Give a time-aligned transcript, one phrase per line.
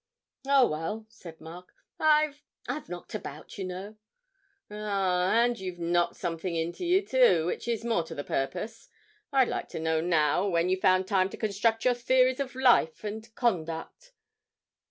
[0.47, 2.33] 'Oh, well,' said Mark, 'I
[2.67, 3.97] I've knocked about, you know.'
[4.71, 8.89] 'Ah, and you've knocked something into you, too, which is more to the purpose.
[9.31, 13.03] I'd like to know now when you found time to construct your theories of life
[13.03, 14.13] and conduct.'